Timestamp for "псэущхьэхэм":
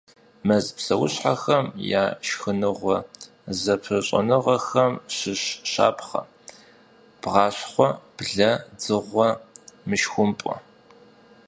0.75-1.65